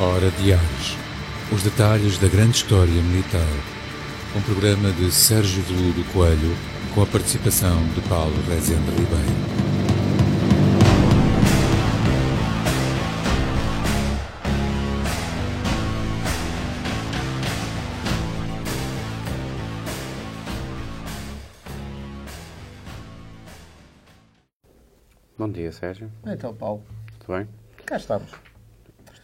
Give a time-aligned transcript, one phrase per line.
[0.00, 0.96] Hora de Ares.
[1.52, 3.40] Os detalhes da grande história militar.
[4.36, 6.54] Um programa de Sérgio Veludo Coelho
[6.94, 9.46] com a participação de Paulo Rezende Ribeiro.
[25.38, 26.10] Bom dia, Sérgio.
[26.26, 26.82] Então, Paulo,
[27.20, 27.48] Tudo bem?
[27.84, 28.30] cá estamos.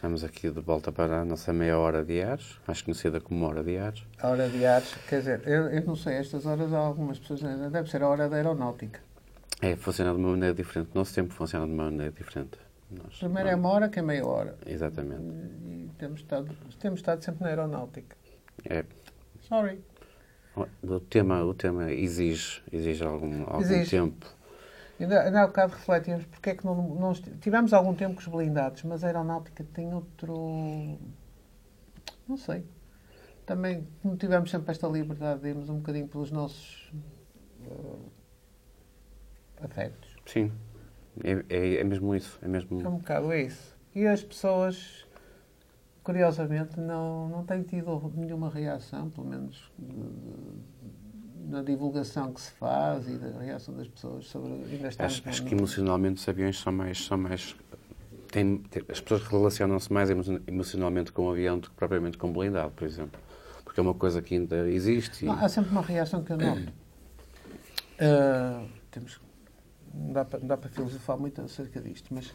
[0.03, 3.63] Estamos aqui de volta para a nossa meia hora de Ares, mais conhecida como hora
[3.63, 4.03] de Ares.
[4.19, 7.39] A hora de Ares, quer dizer, eu, eu não sei, estas horas há algumas pessoas
[7.71, 8.99] deve ser a hora da aeronáutica.
[9.61, 10.89] É, funciona de uma maneira diferente.
[10.93, 12.59] O nosso tempo funciona de uma maneira diferente.
[12.91, 14.57] Nós, Primeiro é uma hora que é meia hora.
[14.65, 15.23] Exatamente.
[15.23, 16.49] E temos estado,
[16.81, 18.17] temos estado sempre na aeronáutica.
[18.69, 18.83] É,
[19.39, 19.79] Sorry.
[20.83, 23.91] o, tema, o tema exige, exige algum, algum Exige.
[23.91, 24.25] tempo.
[24.99, 28.27] Ainda, ainda há bocado refletimos porque é que não, não tivemos algum tempo com os
[28.27, 30.97] blindados, mas a aeronáutica tem outro.
[32.27, 32.63] Não sei.
[33.45, 36.93] Também, como tivemos sempre esta liberdade de irmos um bocadinho pelos nossos
[37.65, 37.95] eh,
[39.61, 40.15] afetos.
[40.25, 40.51] Sim,
[41.21, 42.39] é, é, é mesmo isso.
[42.41, 42.81] É mesmo...
[42.81, 43.75] É um bocado isso.
[43.93, 45.05] E as pessoas,
[46.03, 49.69] curiosamente, não, não têm tido nenhuma reação, pelo menos
[51.49, 54.51] na divulgação que se faz e da reação das pessoas sobre.
[54.51, 57.05] Ainda estamos Acho, acho que emocionalmente os aviões são mais.
[57.05, 57.55] São mais
[58.31, 62.33] têm, as pessoas relacionam-se mais emo- emocionalmente com o avião do que propriamente com o
[62.33, 63.19] blindado, por exemplo.
[63.63, 65.25] Porque é uma coisa que ainda existe.
[65.25, 66.71] e- Não, há sempre uma reação que eu noto.
[67.99, 69.21] Ah, temos,
[69.93, 72.33] não, dá para, dá para filosofar muito acerca disto, mas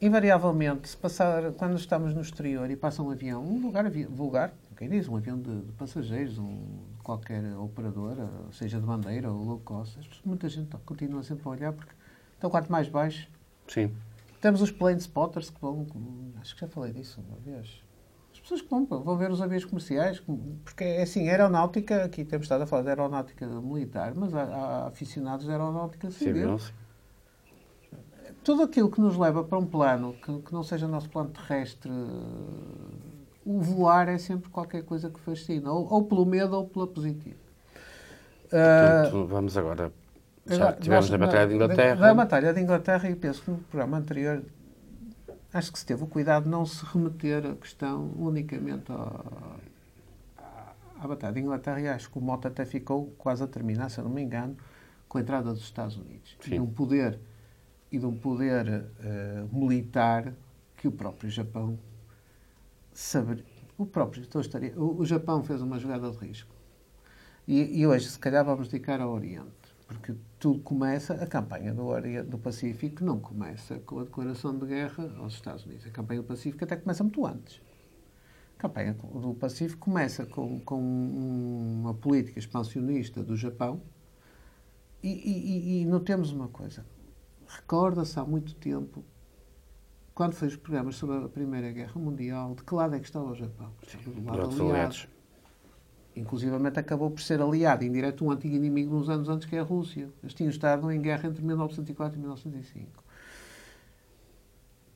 [0.00, 4.88] invariavelmente, se passar, quando estamos no exterior e passa um avião, um lugar vulgar, quem
[4.88, 6.54] diz, um avião de, de passageiros, um,
[6.96, 11.72] de qualquer operadora, seja de bandeira ou low cost, muita gente continua sempre a olhar
[11.72, 11.92] porque
[12.38, 13.28] então quanto mais baixo.
[13.66, 13.92] Sim,
[14.40, 15.84] Temos os plane spotters que vão,
[16.40, 17.82] acho que já falei disso uma vez.
[18.32, 20.22] As pessoas que vão, vão ver os aviões comerciais,
[20.64, 24.86] porque é assim, aeronáutica, aqui temos estado a falar de aeronáutica militar, mas há, há
[24.86, 26.56] aficionados de aeronáutica civil.
[26.60, 26.72] sim.
[28.44, 31.30] Tudo aquilo que nos leva para um plano que, que não seja o nosso plano
[31.30, 31.90] terrestre,
[33.48, 37.38] o voar é sempre qualquer coisa que fascina, ou, ou pelo medo ou pela positiva.
[38.42, 39.90] Portanto, vamos agora.
[40.46, 41.96] Já tivemos na Batalha de Inglaterra.
[41.96, 44.42] Da Batalha de Inglaterra, e penso que no programa anterior,
[45.52, 49.24] acho que se teve o cuidado de não se remeter a questão unicamente ao-
[51.00, 53.98] à, Batalha de Inglaterra, e acho que o mote até ficou quase a terminar, se
[53.98, 54.56] eu não me engano,
[55.08, 56.36] com a entrada dos Estados Unidos.
[56.40, 56.50] E Sim.
[56.56, 57.18] de um poder,
[57.90, 60.34] e de um poder eh, militar
[60.76, 61.78] que o próprio Japão
[63.00, 63.44] saber,
[63.76, 66.54] o próprio, então estaria, o, o Japão fez uma jogada de risco.
[67.46, 69.48] E, e hoje, se calhar, vamos dedicar ao Oriente.
[69.86, 74.66] Porque tudo começa, a campanha do, Oriente, do Pacífico não começa com a declaração de
[74.66, 75.86] guerra aos Estados Unidos.
[75.86, 77.62] A campanha do Pacífico até começa muito antes.
[78.58, 83.80] A campanha do Pacífico começa com, com uma política expansionista do Japão
[85.02, 86.84] e, e- e notemos uma coisa.
[87.46, 89.04] Recorda-se há muito tempo,
[90.18, 93.26] quando foi os programas sobre a Primeira Guerra Mundial, de que lado é que estava
[93.30, 93.70] o Japão?
[93.80, 95.08] Estava do lado aliado aliados.
[96.16, 99.62] inclusivamente acabou por ser aliado indireto um antigo inimigo uns anos antes, que é a
[99.62, 100.08] Rússia.
[100.20, 103.04] Eles tinham estado em guerra entre 1904 e 1905.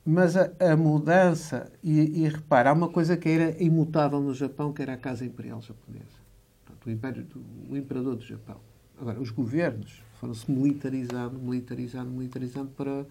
[0.05, 4.73] Mas a, a mudança, e, e repara, há uma coisa que era imutável no Japão,
[4.73, 6.19] que era a Casa Imperial Japonesa.
[6.65, 8.57] Portanto, o, império do, o imperador do Japão.
[8.99, 13.05] Agora, os governos foram-se militarizando, militarizando, militarizando para...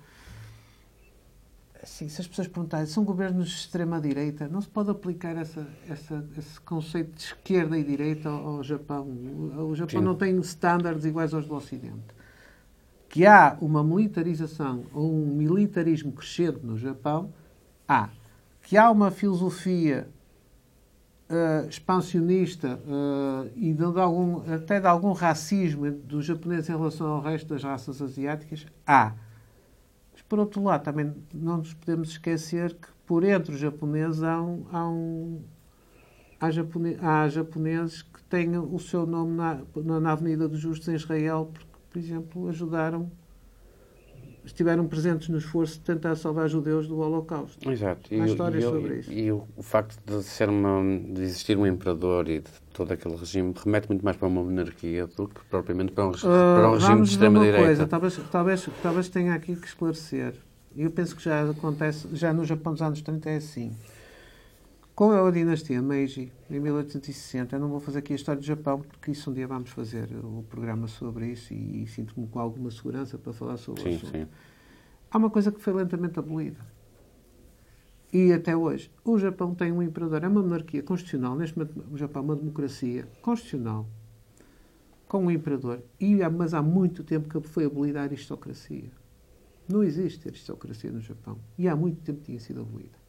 [1.82, 6.25] Assim, se as pessoas perguntarem, são governos de extrema-direita, não se pode aplicar essa, essa,
[6.38, 9.04] esse conceito de esquerda e direita ao, ao Japão.
[9.04, 10.06] O, Japão Sim.
[10.06, 12.15] não tem estándares iguais aos do Ocidente.
[13.09, 17.32] Que há uma militarização ou um militarismo crescente no Japão,
[17.88, 18.10] há.
[18.62, 20.09] Que há uma filosofia
[21.28, 27.09] eh, expansionista eh, e de, de algum, até de algum racismo dos japoneses em relação
[27.09, 29.15] ao resto das raças asiáticas, há.
[30.32, 34.64] Por outro lado, também não nos podemos esquecer que, por entre os japoneses, há, um,
[34.72, 35.42] há, um,
[36.40, 39.60] há, japone- há japoneses que têm o seu nome na,
[40.00, 43.12] na Avenida dos Justos em Israel, porque, por exemplo, ajudaram,
[44.44, 47.71] estiveram presentes no esforço de tentar salvar judeus do Holocausto.
[47.71, 48.10] Exato.
[48.15, 49.12] Há histórias sobre isso.
[49.12, 50.80] E o, facto de, ser uma,
[51.12, 55.06] de existir um imperador e de todo aquele regime remete muito mais para uma monarquia
[55.06, 57.65] do que propriamente para um, regi- para um Uh, regime de extrema-direita.
[57.66, 60.34] coisa, talvez, talvez, talvez tenha aqui que esclarecer.
[60.77, 63.72] Eu penso que já acontece, já no Japão dos anos 30 é assim.
[64.94, 68.80] Com a dinastia Meiji, em 1860, eu não vou fazer aqui a história do Japão,
[68.80, 73.16] porque isso um dia vamos fazer o programa sobre isso e, sinto-me com alguma segurança
[73.16, 74.10] para falar sobre o Sim, assunto.
[74.10, 74.27] sim.
[75.10, 76.60] Há uma coisa que foi lentamente abolida.
[78.12, 81.97] E até hoje, o Japão tem um imperador, é uma monarquia constitucional, neste momento o
[81.97, 83.89] Japão é uma democracia constitucional,
[85.09, 88.91] com um imperador, e, mas há muito tempo que foi abolida a aristocracia.
[89.66, 91.39] Não existe aristocracia no Japão.
[91.56, 93.02] E há muito tempo tinha sido abolida.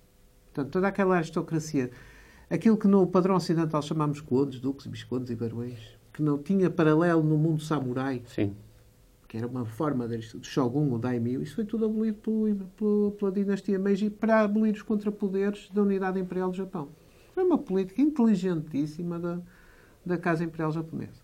[0.53, 1.89] Portanto, toda aquela aristocracia,
[2.47, 5.79] aquilo que no padrão ocidental chamamos condes, duques, viscondes e barões,
[6.13, 8.55] que não tinha paralelo no mundo samurai, Sim.
[9.27, 13.31] que era uma forma de shogun, o daimyo, isso foi tudo abolido pelo, pelo, pela
[13.31, 16.89] dinastia Meiji para abolir os contrapoderes da unidade imperial do Japão.
[17.33, 19.39] Foi uma política inteligentíssima da,
[20.05, 21.23] da Casa Imperial Japonesa.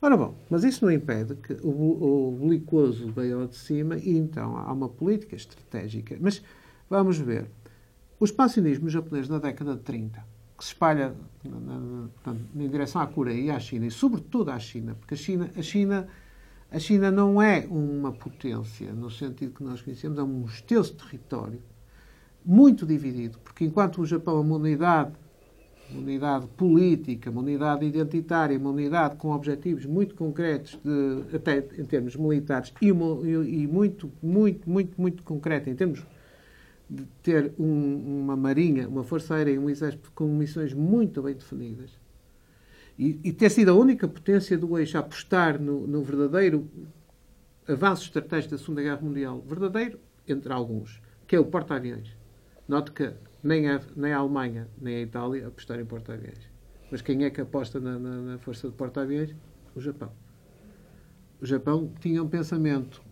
[0.00, 4.56] Ora bom, mas isso não impede que o, o belicoso veio de cima e então
[4.56, 6.16] há uma política estratégica.
[6.20, 6.40] Mas
[6.88, 7.48] vamos ver.
[8.18, 10.24] O expansionismo japonês na década de 30,
[10.56, 11.14] que se espalha
[11.44, 15.16] na, na, na, direção à Coreia e à China, e sobretudo à China, porque a
[15.16, 16.08] China, a China,
[16.70, 21.60] a China não é uma potência no sentido que nós conhecemos, é um extenso território
[22.44, 25.12] muito dividido, porque enquanto o Japão é uma unidade,
[25.90, 31.84] uma unidade política, uma unidade identitária, uma unidade com objetivos muito concretos, de, até em
[31.84, 36.04] termos militares, e, uma, e muito, muito, muito, muito concreto em termos
[36.94, 41.34] de ter um, uma marinha, uma força aérea e um exército com missões muito bem
[41.34, 41.90] definidas
[42.98, 46.68] e, e ter sido a única potência do eixo a apostar no, no verdadeiro
[47.68, 49.98] avanço estratégico da Segunda Guerra Mundial, verdadeiro
[50.28, 52.16] entre alguns, que é o porta-aviões.
[52.68, 53.12] Note que
[53.42, 56.50] nem a, nem a Alemanha nem a Itália apostaram em porta-aviões.
[56.90, 59.34] Mas quem é que aposta na, na, na força de porta-aviões?
[59.74, 60.12] O Japão.
[61.40, 63.02] O Japão tinha um pensamento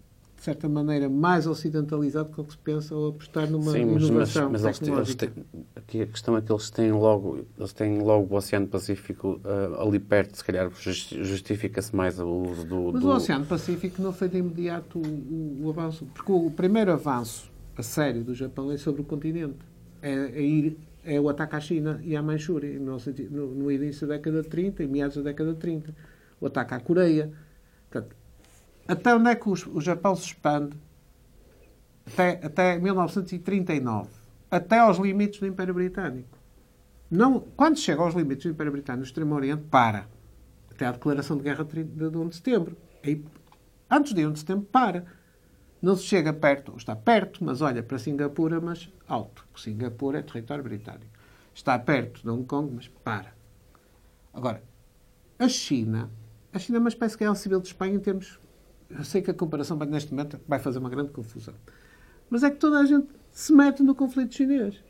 [0.43, 4.03] de certa maneira, mais ocidentalizado que o que se pensa ao apostar numa Sim, mas,
[4.03, 5.33] inovação mas, mas eles têm,
[5.77, 9.81] aqui a questão é que eles têm logo, eles têm logo o Oceano Pacífico uh,
[9.81, 12.91] ali perto, se calhar justifica-se mais o uso do...
[12.93, 13.09] Mas do...
[13.09, 17.49] o Oceano Pacífico não foi de imediato o, o, o, avanço, porque o primeiro avanço
[17.77, 19.59] a sério do Japão é sobre o continente.
[20.03, 22.97] É, é ir é o ataque à China e à Manchúria, no,
[23.31, 25.95] no, no início da década de 30 e meados da década de 30.
[26.41, 27.31] O ataque à Coreia.
[27.89, 28.17] Portanto,
[28.93, 30.77] até onde é que o Japão se expande?
[32.07, 34.11] Até, até 1939.
[34.51, 36.39] Até aos limites do Império Britânico.
[37.11, 40.07] Não, quando chega aos limites do Império Britânico no Extremo Oriente, para.
[40.71, 42.77] Até à declaração de guerra de 1 de setembro.
[43.03, 43.25] Aí,
[43.91, 45.07] antes de 1 de setembro, para.
[45.81, 49.45] Não se chega perto, está perto, mas olha para Singapura, mas alto.
[49.57, 51.11] Singapura é território britânico.
[51.55, 53.35] Está perto de Hong Kong, mas para.
[54.33, 54.63] Agora,
[55.39, 56.11] a China,
[56.53, 58.39] a China é uma espécie de guerra civil de Espanha em termos
[58.97, 61.55] eu sei que a comparação neste momento vai fazer uma grande confusão.
[62.29, 64.83] Mas é que toda a gente se mete no conflito chinês.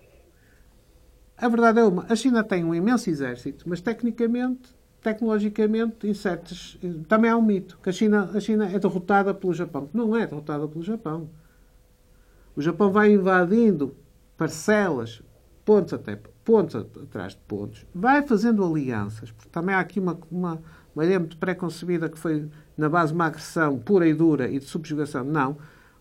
[1.36, 2.06] A verdade é uma.
[2.08, 6.78] A China tem um imenso exército, mas tecnicamente, tecnologicamente, em certos,
[7.08, 9.88] também há um mito, que a China, a China é derrotada pelo Japão.
[9.92, 11.28] Não é derrotada pelo Japão.
[12.54, 13.96] O Japão vai invadindo
[14.36, 15.22] parcelas,
[15.64, 20.60] pontos até pontos atrás de pontos, vai fazendo alianças, porque também há aqui uma, uma,
[20.94, 24.58] uma ideia muito pré-concebida que foi na base de uma agressão pura e dura e
[24.58, 25.24] de subjugação.
[25.24, 25.56] Não,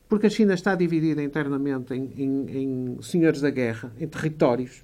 [0.07, 4.83] porque a China está dividida internamente em, em, em senhores da guerra, em territórios.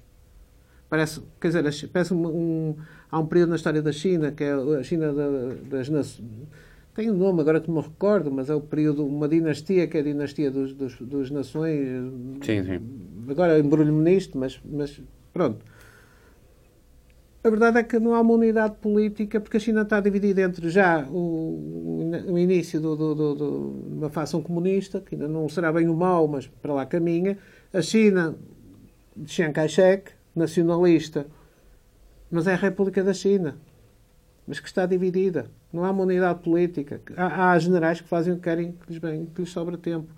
[0.88, 2.76] Parece, quer dizer, parece um, um,
[3.10, 6.26] há um período na história da China, que é a China da, das nações.
[6.94, 9.98] Tem um nome agora que não me recordo, mas é o período, uma dinastia que
[9.98, 11.78] é a dinastia dos, dos, dos nações.
[12.42, 12.80] Sim, sim.
[13.28, 15.00] Agora embrulho-me nisto, mas, mas
[15.32, 15.64] pronto.
[17.42, 20.68] A verdade é que não há uma unidade política, porque a China está dividida entre
[20.68, 26.26] já o, o início de uma facção comunista, que ainda não será bem o mal,
[26.26, 27.38] mas para lá caminha.
[27.72, 28.36] A China
[29.16, 31.26] de Chiang Kai-shek, nacionalista,
[32.30, 33.56] mas é a República da China,
[34.46, 35.46] mas que está dividida.
[35.72, 37.00] Não há uma unidade política.
[37.16, 40.08] Há, há generais que fazem o que querem, que lhes, bem, que lhes sobra tempo.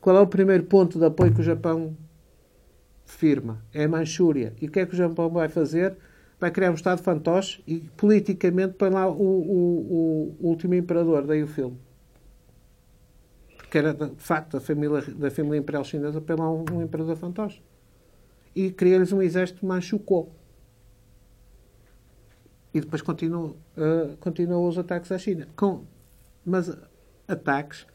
[0.00, 1.94] Qual é o primeiro ponto de apoio que o Japão
[3.04, 3.62] firma?
[3.74, 4.54] É a Manchúria.
[4.60, 5.96] E o que é que o Japão vai fazer?
[6.40, 11.42] Vai criar um Estado fantoche e politicamente põe lá o, o, o, último imperador, daí
[11.42, 11.78] o filme.
[13.58, 17.14] Porque era, de facto, da família, da família imperial chinesa põe lá um, um imperador
[17.16, 17.62] fantoche.
[18.56, 20.28] E cria-lhes um exército manchucô.
[22.72, 25.46] E depois continua, uh, continua os ataques à China.
[25.54, 25.84] Com,
[26.44, 26.74] mas
[27.28, 27.86] ataques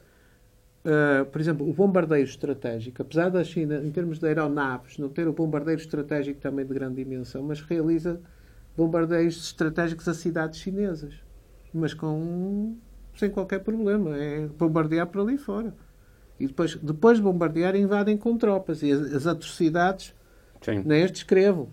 [0.86, 5.28] Uh, por exemplo, o bombardeio estratégico, apesar da China, em termos de aeronaves, não ter
[5.28, 8.22] o bombardeiro estratégico também de grande dimensão, mas realiza
[8.76, 11.14] bombardeios estratégicos a cidades chinesas,
[11.74, 12.76] mas com
[13.18, 15.74] sem qualquer problema, é bombardear por ali fora.
[16.40, 18.84] E depois, depois de bombardear, invadem com tropas.
[18.84, 20.14] E as, as atrocidades
[20.62, 20.84] Sim.
[20.86, 21.70] nem as descrevo.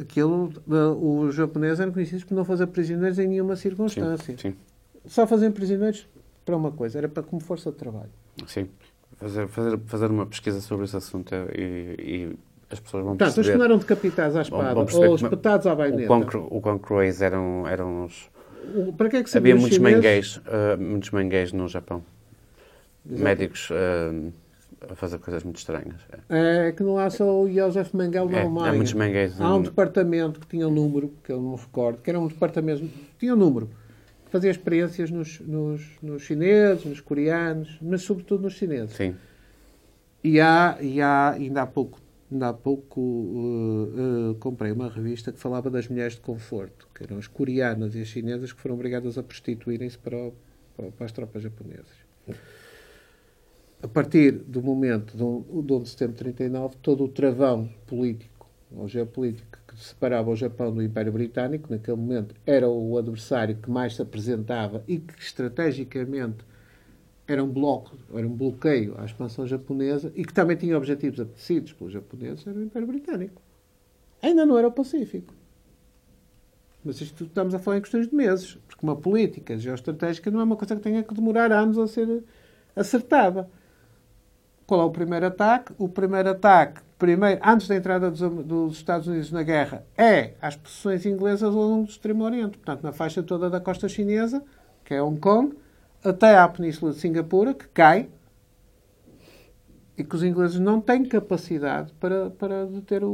[0.00, 4.36] Aquilo, os japoneses eram conhecidos por não fazer prisioneiros em nenhuma circunstância.
[4.36, 4.50] Sim.
[4.50, 4.56] Sim.
[5.04, 6.08] Só fazem prisioneiros
[6.44, 8.10] para uma coisa, era para como força de trabalho.
[8.46, 8.68] Sim.
[9.16, 12.38] fazer, fazer, fazer uma pesquisa sobre esse assunto e, e
[12.70, 13.58] as pessoas vão Portanto, os que perceber...
[13.58, 16.12] não eram decapitados à espada perceber ou como- espetados à baioneta.
[16.50, 18.30] o quão cruéis eram, eram os...
[18.74, 19.94] O- Para que é que Havia muitos chineses?
[19.96, 22.02] manguês, ah, muitos manguês no Japão.
[23.06, 23.22] Exato.
[23.22, 25.94] Médicos ah, a fazer coisas muito estranhas.
[26.28, 28.70] É, É que não há só o Joseph Mengele na É, Alemanha.
[28.70, 29.40] há muitos manguês.
[29.40, 32.88] Há um departamento que tinha um número, que eu não recordo, que era um departamento,
[33.18, 33.66] tinha um número,
[34.26, 38.94] que fazia experiências nos, nos, nos chineses, nos coreanos, mas sobretudo nos chineses.
[38.96, 39.14] Sim.
[40.22, 41.98] E há, e há ainda há pouco,
[42.30, 47.04] ainda há pouco uh, uh, comprei uma revista que falava das mulheres de conforto, que
[47.04, 50.30] eram as coreanas e as chinesas que foram obrigadas a prostituírem-se para,
[50.76, 52.04] para, as tropas japonesas.
[53.82, 58.48] A partir do momento do, do 11 de setembro de 39, todo o travão político
[58.74, 63.70] ou geopolítico que separava o Japão do Império Britânico, naquele momento era o adversário que
[63.70, 66.44] mais se apresentava e que estrategicamente
[67.26, 71.72] era um bloco, era um bloqueio à expansão japonesa e que também tinha objetivos apetecidos
[71.72, 73.40] pelos japoneses, era o Império Britânico.
[74.22, 75.32] Ainda não era o Pacífico.
[76.84, 80.44] Mas isto estamos a falar em questões de meses, porque uma política geoestratégica não é
[80.44, 82.22] uma coisa que tenha que demorar anos a ser
[82.76, 83.48] acertada.
[84.66, 85.72] Qual é o primeiro ataque?
[85.78, 90.56] O primeiro ataque, primeiro, antes da entrada dos, dos Estados Unidos na guerra, é às
[90.56, 92.58] posições inglesas ao longo do Extremo Oriente.
[92.58, 94.42] Portanto, na faixa toda da costa chinesa,
[94.84, 95.54] que é Hong Kong,
[96.04, 98.08] até à Península de Singapura, que cai,
[99.96, 103.10] e que os ingleses não têm capacidade para, para deter o,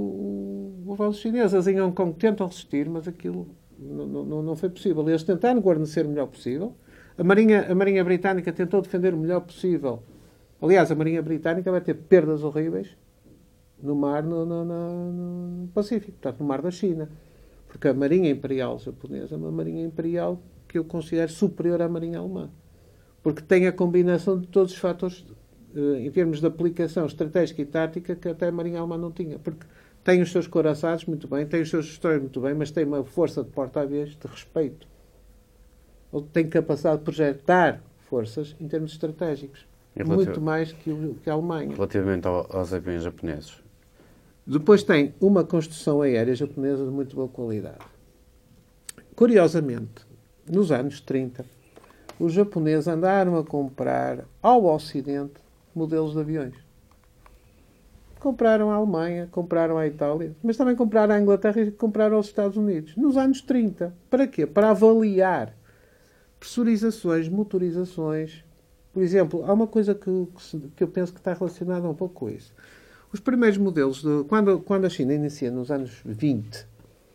[0.87, 1.55] o, avanço chinês.
[1.55, 5.07] As em Hong Kong tentam resistir, mas aquilo não, não, não foi possível.
[5.09, 6.75] Eles tentaram guarnecer o melhor possível.
[7.19, 10.03] A Marinha, a Marinha Britânica tentou defender o melhor possível.
[10.61, 12.97] Aliás, a Marinha Britânica vai ter perdas horríveis
[13.83, 15.13] no mar, no, no, no,
[15.63, 17.11] no Pacífico, portanto, no mar da China.
[17.69, 22.19] Porque a Marinha Imperial japonesa é uma Marinha Imperial que eu considero superior à Marinha
[22.19, 22.51] Alemã.
[23.23, 25.25] Porque tem a combinação de todos os fatores,
[25.75, 29.39] eh, em termos de aplicação estratégica e tática, que até a Marinha Alemã não tinha.
[29.39, 29.67] Porque
[30.03, 33.05] tem os seus coraçados muito bem, tem os seus gestores muito bem, mas tem uma
[33.05, 34.89] força de porta-aviões de respeito.
[36.13, 39.67] Ele tem capacidade de projetar forças em termos estratégicos.
[39.95, 41.75] Relativo- Muito mais que, o- que a Alemanha.
[41.75, 43.63] Relativamente ao- aos aviões japoneses.
[44.47, 47.79] Depois tem uma construção aérea japonesa de muito boa qualidade.
[49.15, 50.07] Curiosamente,
[50.51, 51.45] nos anos 30,
[52.21, 55.41] os japoneses andaram a comprar ao Ocidente
[55.75, 56.55] modelos de aviões.
[58.21, 62.59] Compraram à Alemanha, compraram à Itália, mas também compraram à Inglaterra e compraram aos Estados
[62.59, 62.95] Unidos.
[62.95, 63.95] Nos anos 30.
[64.11, 64.47] Para quê?
[64.47, 65.57] Para avaliar
[66.39, 68.45] pressurizações, motorizações.
[68.93, 70.29] Por exemplo, há uma coisa que,
[70.77, 72.53] que eu penso que está relacionada um pouco com isso.
[73.11, 76.67] Os primeiros modelos, de, quando, quando a China inicia nos anos 20,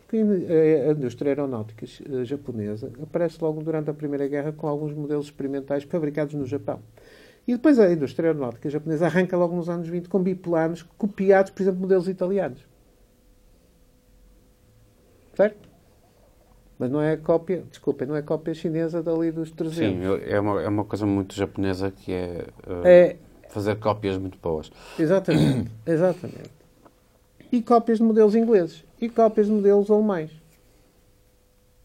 [0.07, 5.25] que a indústria aeronáutica eh, japonesa aparece logo durante a Primeira Guerra com alguns modelos
[5.25, 6.79] experimentais fabricados no Japão.
[7.47, 11.61] E depois a indústria aeronáutica japonesa arranca logo nos anos 20 com biplanos copiados, por
[11.61, 12.65] exemplo, modelos italianos.
[15.35, 15.69] Certo?
[16.77, 19.75] Mas não é cópia, desculpem, não é cópia chinesa dali dos 300.
[19.77, 23.15] Sim, é uma, é uma coisa muito japonesa que é, uh, É,
[23.49, 24.71] fazer cópias muito boas.
[24.99, 26.64] Exatamente, exatamente.
[27.55, 30.31] E cópias de modelos ingleses e cópias de modelos alemães.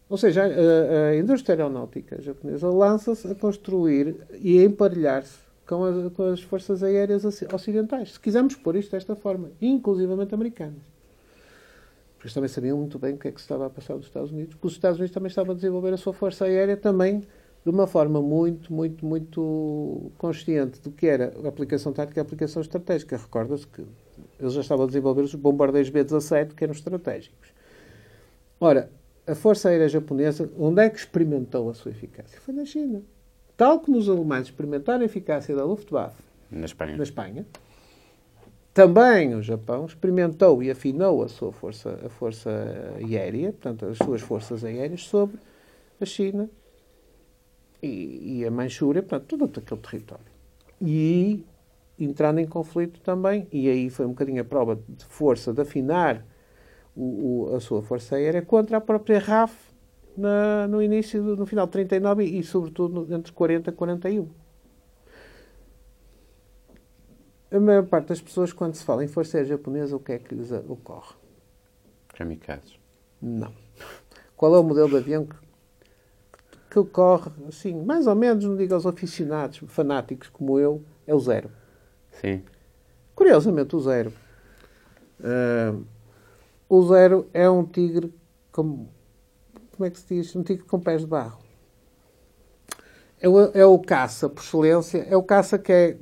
[0.08, 6.12] Ou seja, a, a indústria aeronáutica japonesa lança-se a construir e a emparelhar-se com, as-
[6.12, 8.12] com as forças aéreas oci- ocidentais.
[8.14, 10.82] Se quisermos pôr isto desta forma, inclusivamente americanas.
[12.14, 14.06] Porque eles também sabiam muito bem o que é que se estava a passar nos
[14.06, 17.22] Estados Unidos, porque os Estados Unidos também estavam a desenvolver a sua força aérea também
[17.64, 22.24] de uma forma muito, muito, muito consciente do que era a aplicação tática e a
[22.24, 23.16] aplicação estratégica.
[23.16, 23.84] Recorda-se que
[24.38, 27.48] eles já estavam a desenvolver os bombardeiros B-17, que eram estratégicos.
[28.60, 28.90] Ora,
[29.26, 32.40] a Força Aérea Japonesa, onde é que experimentou a sua eficácia?
[32.40, 33.02] Foi na China.
[33.56, 36.96] Tal como os alemães experimentaram a eficácia da Luftwaffe Na Espanha.
[36.96, 37.46] na Espanha,
[38.72, 42.50] também o Japão experimentou e afinou a sua força, a força
[42.96, 45.38] aérea, portanto, as suas forças aéreas sobre
[46.00, 46.48] a China
[47.82, 50.24] e, e a Manchúria, portanto, todo aquele território.
[50.80, 51.44] E
[52.04, 56.24] entrando em conflito também, e aí foi um bocadinho a prova de força de afinar
[56.96, 59.54] o, o- a sua força aérea contra a própria RAF
[60.16, 64.28] na- no início, no final de 39 e, e sobretudo, no- entre 40 e 41.
[67.50, 70.18] A maior parte das pessoas, quando se fala em força aérea japonesa, o que é
[70.18, 71.14] que lhes ocorre?
[72.14, 72.78] Kamikazes.
[73.20, 73.52] Não.
[74.36, 75.36] Qual é o modelo de avião que,
[76.70, 81.18] que ocorre, assim, mais ou menos, não digo aos aficionados, fanáticos como eu, é o
[81.18, 81.50] zero.
[82.12, 82.42] Sim.
[83.14, 84.12] Curiosamente, o zero.
[85.22, 85.76] ah,
[86.68, 88.12] o zero é um tigre
[88.52, 88.86] com.
[89.72, 90.34] Como é que se diz?
[90.36, 91.38] Um tigre com pés de barro.
[93.20, 95.98] É o, é o caça, por excelência, é o caça que é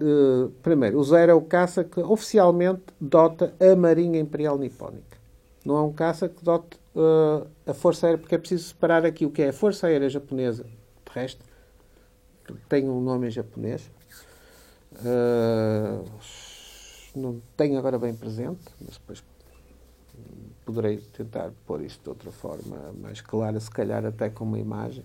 [0.00, 5.18] uh, primeiro, o Zero é o caça que oficialmente dota a Marinha Imperial Nipónica.
[5.64, 9.26] Não é um caça que dote uh, a Força Aérea, porque é preciso separar aqui
[9.26, 10.66] o que é a Força Aérea Japonesa
[11.04, 11.46] terrestre,
[12.44, 13.90] que tem um nome em japonês.
[15.04, 16.04] Uh,
[17.16, 19.24] não tenho agora bem presente, mas depois
[20.64, 25.04] poderei tentar pôr isto de outra forma mais clara, se calhar até com uma imagem.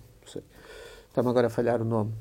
[1.07, 2.13] Está-me agora a falhar o nome.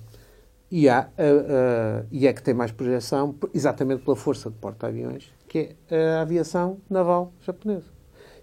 [0.71, 5.33] E, há, uh, uh, e é que tem mais projeção, exatamente pela força de porta-aviões,
[5.47, 7.87] que é a aviação naval japonesa.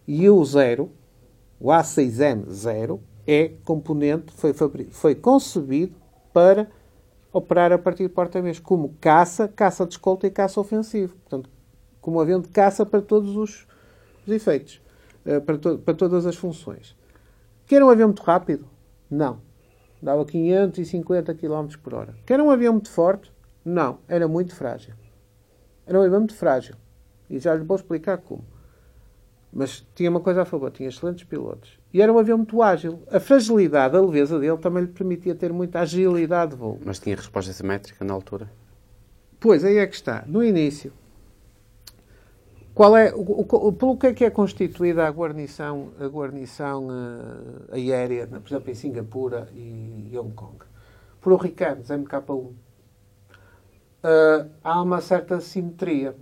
[0.08, 0.92] E o Zero,
[1.60, 4.54] o A6M0, é componente, foi,
[4.92, 5.96] foi concebido
[6.34, 6.70] para
[7.32, 11.16] operar a partir de porta-aviões, como caça, caça de escolta e caça ofensivo.
[11.16, 11.50] Portanto,
[12.00, 13.68] como avião de caça para todos os,
[14.26, 14.82] os efeitos,
[15.26, 16.96] uh, para, to para todas as funções.
[17.66, 18.68] Que era um avião muito rápido?
[19.10, 19.52] Não
[20.02, 22.16] dava 550 km por hora.
[22.26, 23.32] Que era um avião muito forte?
[23.64, 24.96] Não, era muito frágil.
[25.86, 26.76] Era um avião muito frágil.
[27.30, 28.44] E já lhe vou explicar como.
[29.54, 31.80] Mas tinha uma coisa a favor, tinha excelentes pilotos.
[31.94, 33.04] E era um avião muito ágil.
[33.12, 36.80] A fragilidade, a leveza dele também lhe permitia ter muita agilidade de voo.
[36.86, 38.50] Mas tinha resposta simétrica na altura?
[39.40, 40.24] Pois, aí é que está.
[40.28, 40.94] No início,
[42.74, 47.74] qual é, o, o, pelo que é que é constituída a guarnição, a guarnição uh,
[47.74, 50.58] aérea, por exemplo, em Singapura e Hong Kong?
[51.20, 52.34] Por hurricanes, MK1.
[52.34, 52.56] Uh,
[54.04, 56.16] eh, há uma certa simetria.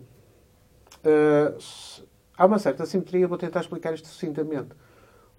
[1.06, 2.04] Uh,
[2.36, 4.70] há uma certa simetria, vou tentar explicar isto sucintamente.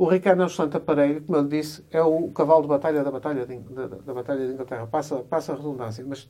[0.01, 3.59] O Ricardo excelente aparelho, como eu disse, é o cavalo de batalha da Batalha de,
[3.59, 4.87] da, da Batalha de Inglaterra.
[4.87, 6.27] Passa, passa a redundância, mas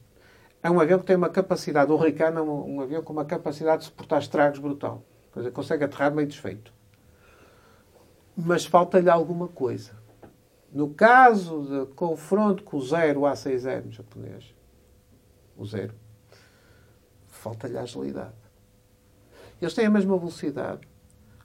[0.61, 3.25] é um avião que tem uma capacidade, o Hurricane é um, um, avião com uma
[3.25, 5.05] capacidade de suportar estragos brutal.
[5.33, 6.75] Quer dizer, consegue aterrar meio desfeito.
[8.37, 9.93] Mas falta-lhe alguma coisa.
[10.73, 14.53] No caso de confronto com o zero A6M japonês,
[15.57, 15.95] o zero,
[17.29, 18.35] falta-lhe agilidade.
[19.63, 20.90] Eles têm a mesma velocidade.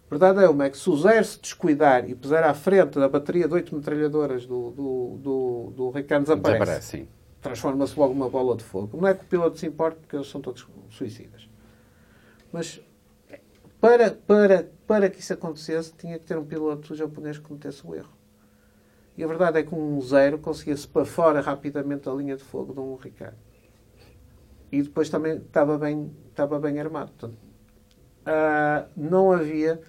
[0.08, 3.00] A verdade é uma é que se o zero se descuidar e puser à frente
[3.00, 6.60] da bateria de oito metralhadoras do, do, do, do Hurricane, desaparece.
[6.60, 7.10] Desaparece,
[7.42, 8.98] transforma-se logo numa bola de fogo.
[9.02, 11.50] Não é que o piloto se importe, porque eles são todos suicidas.
[12.52, 12.80] Mas
[13.82, 17.96] para, para, para que isso acontecesse, tinha que ter um piloto japonês que cometesse o
[17.96, 18.14] erro.
[19.18, 22.74] E a verdade é que um zero conseguia-se para fora rapidamente da linha de fogo
[22.74, 23.38] de um Ricardo.
[24.72, 27.12] E depois também estava bem, estava bem armado.
[27.12, 27.38] Portanto,
[28.26, 29.82] uh, não havia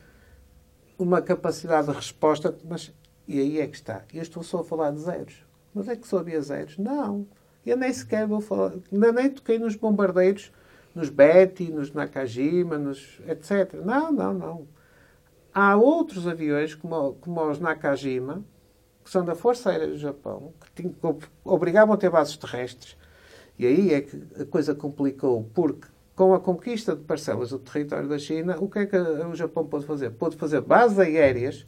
[0.99, 2.93] uma capacidade de resposta, mas
[3.29, 4.05] e aí é que está.
[4.13, 5.45] Eu estou só a falar de zeros.
[5.75, 6.79] Mas é que só havia zeros?
[6.79, 7.27] Não.
[7.65, 10.53] Eu nem sequer vou falar, nem toquei nos bombardeiros,
[10.95, 13.75] nos Betty, nos Nakajima, nos etc.
[13.85, 14.69] Não, não, não.
[15.53, 18.45] Há outros aviões, como, como os Nakajima,
[19.03, 22.97] que são da Força Aérea do Japão, que, tinham, que obrigavam a ter bases terrestres.
[23.59, 28.09] E aí é que a coisa complicou, porque com a conquista de parcelas do território
[28.09, 30.11] da China, o que é que o Japão pôde fazer?
[30.11, 31.65] Pôde fazer bases aéreas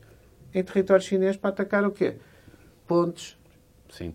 [0.52, 2.16] em território chinês para atacar o quê?
[2.86, 3.38] Pontes.
[3.88, 4.12] Sim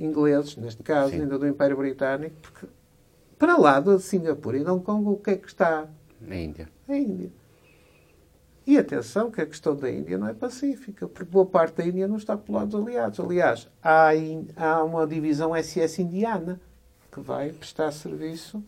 [0.00, 1.22] ingleses, neste caso, Sim.
[1.22, 2.66] ainda do Império Britânico, porque
[3.38, 5.86] para lá de Singapura e de Hong Kong, o que é que está?
[6.28, 6.68] A Índia.
[6.88, 7.30] A Índia.
[8.66, 12.08] E atenção que a questão da Índia não é pacífica, porque boa parte da Índia
[12.08, 13.20] não está pelo lado dos aliados.
[13.20, 14.10] Aliás, há,
[14.56, 16.60] há uma divisão SS indiana
[17.10, 18.62] que vai prestar serviço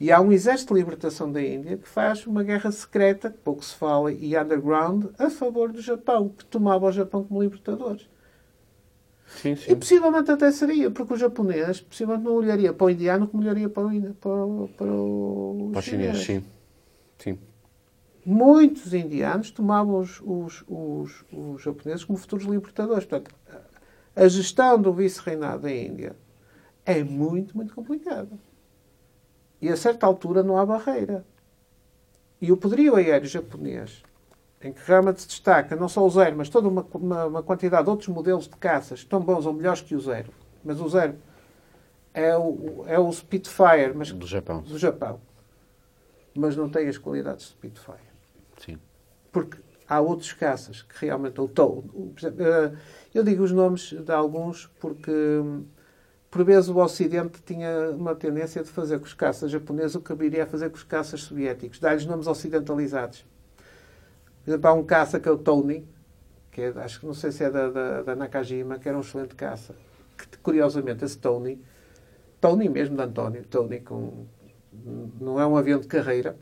[0.00, 3.74] e há um exército de libertação da Índia que faz uma guerra secreta, pouco se
[3.74, 8.08] fala, e underground, a favor do Japão, que tomava o Japão como libertadores.
[9.26, 9.72] Sim, sim.
[9.72, 13.68] E possivelmente até seria, porque o japonês possivelmente não olharia para o indiano como olharia
[13.68, 16.18] para o, para, para o, para o chinês.
[16.18, 16.44] Sim.
[17.18, 17.38] sim.
[18.24, 23.04] Muitos indianos tomavam os, os, os, os japoneses como futuros libertadores.
[23.04, 23.34] Portanto,
[24.16, 26.16] a gestão do vice-reinado da Índia
[26.84, 28.38] é muito, muito complicada.
[29.64, 31.24] E a certa altura não há barreira.
[32.38, 34.02] E o poderio aéreo japonês
[34.60, 37.84] em que realmente se destaca não só o zero, mas toda uma, uma, uma, quantidade
[37.84, 40.30] de outros modelos de caças tão bons ou melhores que o zero.
[40.62, 41.16] Mas o zero
[42.12, 44.60] é o, é o Spitfire mas, do Japão.
[44.60, 45.18] do Japão.
[46.34, 47.96] Mas não tem as qualidades de Spitfire.
[48.58, 48.78] Sim.
[49.32, 49.56] Porque
[49.88, 51.40] há outros caças que realmente.
[51.40, 52.76] O, o, eh,
[53.14, 55.10] eu digo os nomes de alguns porque
[56.34, 60.10] por vezes o Ocidente tinha uma tendência de fazer com os caças japoneses o que
[60.10, 63.24] haveria a fazer com os caças soviéticos, dar-lhes nomes ocidentalizados.
[64.42, 65.86] Por exemplo, há um caça que é o Tony,
[66.50, 69.00] que é, acho que não sei se é da, da, da, Nakajima, que era um
[69.00, 69.76] excelente caça.
[70.18, 71.62] Que, curiosamente, esse Tony,
[72.40, 74.26] Tony mesmo de António, Tony, com,
[75.20, 76.36] não é um avião de carreira.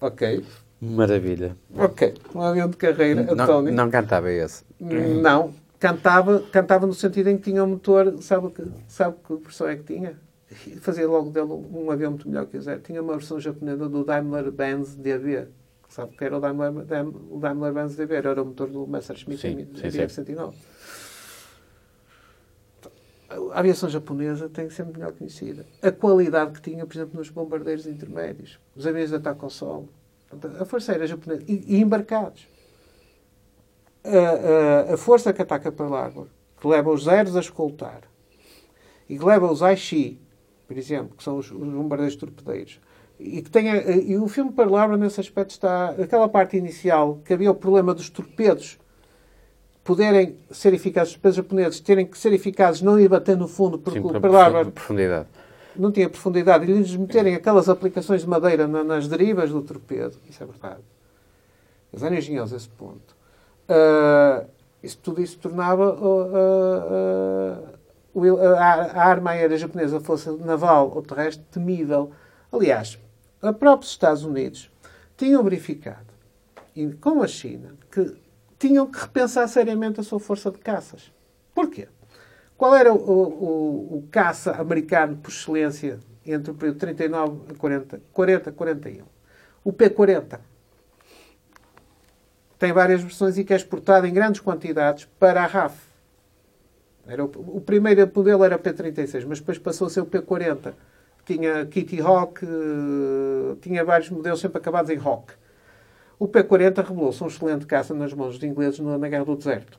[0.00, 0.44] Ok.
[0.80, 1.56] Maravilha.
[1.76, 2.14] Ok.
[2.32, 3.72] Um avião de carreira, não, Tony.
[3.72, 4.62] Não cantava esse.
[4.78, 5.52] Não.
[5.84, 9.76] Cantava, cantava no sentido em que tinha um motor, sabe que, sabe que pressão é
[9.76, 10.18] que tinha?
[10.66, 12.80] e fazia logo dele um avião muito melhor que o Zero.
[12.80, 15.46] Tinha uma versão japonesa do Daimler-Benz DB.
[15.90, 18.14] Sabe que era o Daimler-Benz Daimler DB?
[18.14, 19.98] Era o motor do Messerschmitt Sim, sim, sim.
[19.98, 20.54] DB-109.
[23.52, 25.66] A aviação japonesa tem que ser melhor conhecida.
[25.82, 29.90] A qualidade que tinha, por exemplo, nos bombardeiros intermédios, os aviões de ataque ao solo.
[30.58, 31.42] A Força Aérea Japonesa.
[31.46, 32.53] E, e embarcados.
[34.04, 36.26] A, a- a força que ataca Pearl Harbor,
[36.60, 38.02] que leva os zeros a escoltar,
[39.08, 40.20] e que leva os Aichi,
[40.68, 42.80] por exemplo, que são os, os bombardeiros torpedeiros,
[43.18, 47.32] e que tem a- e o filme Harbor nesse aspecto está aquela parte inicial que
[47.32, 48.78] havia o problema dos torpedos
[49.82, 53.78] poderem ser eficazes, os torpedos japoneses terem que ser eficazes, não ir bater no fundo,
[53.78, 55.28] porque Sim, o Harbor profundidade.
[55.76, 60.18] não tinha profundidade, e lhes meterem aquelas aplicações de madeira na- nas derivas do torpedo,
[60.28, 60.82] isso é verdade.
[61.90, 63.14] Eles eram engenhosos a esse ponto.
[63.68, 64.44] Ah,
[64.82, 67.74] isso, tudo isso tornava ah,
[68.12, 72.10] o- a, a arma aérea japonesa, fosse naval ou terrestre, temível.
[72.52, 72.98] Aliás,
[73.42, 74.70] a próprios Estados Unidos
[75.16, 76.12] tinham verificado,
[77.00, 78.16] com a China, que
[78.58, 81.12] tinham que repensar seriamente a sua força de caças.
[81.54, 81.88] Porquê?
[82.56, 88.00] Qual era o, o- o caça americano por excelência entre o período 39 a 40,
[88.12, 89.04] 40 a 41?
[89.64, 90.38] O P-40.
[92.58, 95.76] Tem várias versões e que é exportado em grandes quantidades para a RAF.
[97.06, 100.72] Era o, o primeiro modelo era o P-36, mas depois passou a ser o P-40.
[101.24, 105.32] Tinha Kitty Hawk, eh, tinha vários modelos sempre acabados em Hawk.
[106.18, 109.78] O P-40 revelou-se um excelente caça nas mãos dos ingleses na Guerra do Deserto.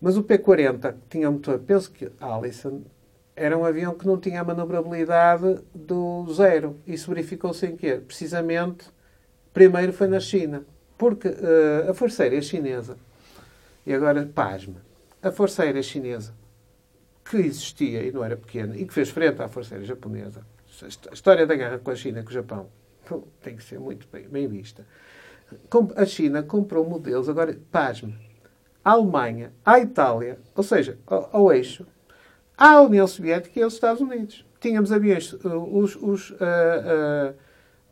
[0.00, 2.82] Mas o P-40 tinha um motor, penso que Allison,
[3.34, 6.76] era um avião que não tinha a manobrabilidade do zero.
[6.86, 8.00] Isso verificou-se em quê?
[8.04, 8.86] Precisamente,
[9.52, 10.64] primeiro foi na China.
[10.98, 12.96] Porque eh, a Força Aérea Chinesa,
[13.86, 14.82] e agora pasma,
[15.22, 16.34] a Força Aérea Chinesa,
[17.24, 20.42] que existia e não era pequena, e que fez frente à Força Aérea Japonesa,
[20.82, 22.68] a his- a história da guerra com a China com o Japão,
[23.42, 24.84] tem que ser muito bem, bem vista.
[25.96, 28.14] A China comprou modelos, agora, pasme,
[28.84, 31.86] à Alemanha, à Itália, ou seja, ao, ao eixo,
[32.56, 34.44] à União Soviética e aos Estados Unidos.
[34.60, 37.34] Tínhamos aviões, uh, os, os, uh, uh,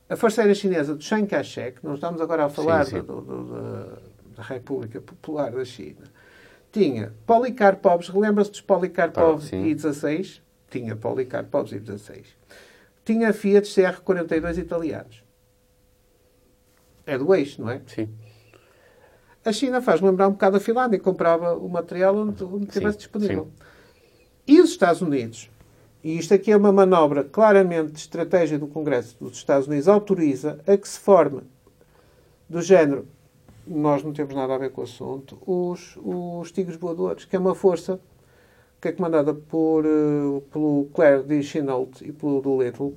[0.08, 3.02] a Força Aérea Chinesa do Chiang Kai-shek, não estamos agora a falar Sim, sim.
[3.02, 3.98] do- do- do-
[4.36, 6.04] da República Popular da China,
[6.70, 9.64] tinha Policarpovs, lembra-se dos Policarpov Ah, sim.
[9.64, 10.40] I-16?
[10.70, 12.24] Tinha Policarpovs I-16.
[13.04, 15.22] Tinha Fiat CR-42 italianos.
[17.06, 17.80] É do eixo, não é?
[17.86, 18.08] Sim.
[19.44, 22.98] A China faz lembrar um bocado a Finlândia, comprava o material onde, onde estivesse Sim,
[22.98, 23.48] disponível.
[24.46, 25.48] E os Estados Unidos,
[26.06, 30.60] e isto aqui é uma manobra claramente de estratégia do Congresso dos Estados Unidos, autoriza
[30.64, 31.42] a que se forme
[32.48, 33.08] do género,
[33.66, 37.38] nós não temos nada a ver com o assunto, os, os tigres voadores, que é
[37.40, 37.98] uma força
[38.80, 41.42] que é comandada por, eh, pelo Claire D.
[41.42, 42.94] Chennault e pelo Doolittle,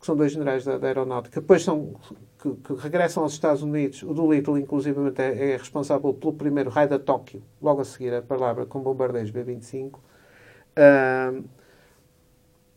[0.00, 1.94] que são dois generais da, da aeronáutica, depois são,
[2.42, 4.02] que, que regressam aos Estados Unidos.
[4.02, 8.20] O Doolittle, inclusivamente, é, é responsável pelo primeiro raio da Tóquio, logo a seguir a
[8.20, 10.00] palavra com bombardeiros B-25.
[10.76, 11.44] Ahm,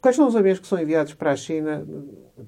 [0.04, 1.84] quais são os aviões que são enviados para a China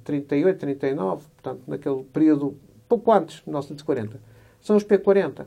[0.04, 4.20] 38, 39, portanto, naquele período pouco antes de 1940?
[4.62, 5.46] São os P-40,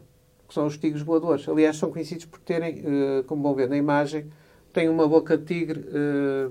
[0.49, 1.47] que são os tigres voadores.
[1.47, 4.27] Aliás, são conhecidos por terem, eh, como vão ver na imagem,
[4.73, 6.49] têm uma boca de tigre eh,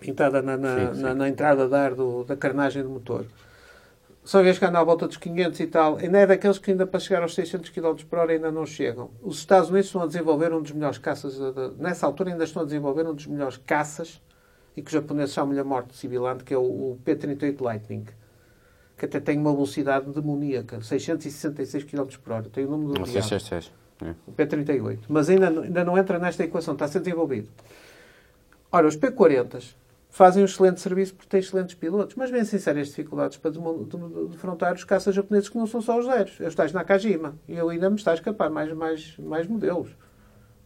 [0.00, 1.18] pintada na, na, Sim, na- sim.
[1.18, 3.26] na entrada de ar do- da carnagem do motor.
[4.26, 5.98] São aviões que andam à volta dos 500 e tal.
[5.98, 9.08] Ainda é daqueles que ainda para chegar aos 600 km por hora ainda não chegam.
[9.22, 11.38] Os Estados Unidos estão a desenvolver um dos melhores caças.
[11.78, 14.20] nessa altura ainda estão a desenvolver um dos melhores caças
[14.76, 18.04] e que os japoneses chamam-lhe a morte civilante, que é o, o P-38 Lightning.
[18.98, 20.82] Que até tem uma velocidade demoníaca.
[20.82, 22.48] 666 km por hora.
[22.50, 23.04] Tem o número do é-
[24.02, 24.14] é-.
[24.26, 24.98] O P-38.
[25.08, 27.48] Mas ainda, ainda não entra nesta equação, está a ser desenvolvido.
[28.72, 29.62] Ora, os P-40
[30.16, 33.50] fazem um excelente serviço porque têm excelentes pilotos, mas vencem sérias dificuldades para
[34.30, 36.40] defrontar os caças japoneses que não são só os zeros.
[36.40, 39.90] Eu estáis Nakajima e eu ainda me está a escapar mais, mais, mais modelos.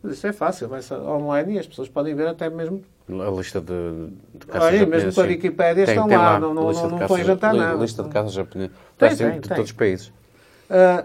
[0.00, 2.80] Mas isso é fácil, vai-se online e as pessoas podem ver até mesmo.
[3.08, 5.26] A lista de, de caças Olha, mesmo pela.
[5.26, 7.82] Wikipédia estão tem lá, não, a não, não, de não caças- estão a inventar nada.
[7.82, 8.76] lista de caças japoneses.
[8.96, 10.12] Tem, Tem, de todos os países.
[10.70, 11.04] Ah,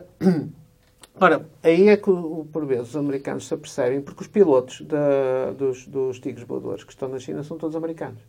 [1.20, 2.12] ora, aí é que,
[2.54, 6.92] por vezes, os americanos se apercebem, porque os pilotos da- dos, dos tigres voadores que
[6.92, 8.20] estão na China são todos americanos.